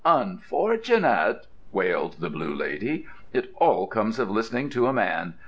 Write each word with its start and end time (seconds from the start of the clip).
"Unfortunate!" 0.03 1.45
wailed 1.71 2.13
the 2.21 2.29
Blue 2.31 2.55
Lady. 2.55 3.05
"It 3.33 3.51
all 3.57 3.85
comes 3.85 4.17
of 4.17 4.31
listening 4.31 4.69
to 4.69 4.87
a 4.87 4.93
man. 4.93 5.35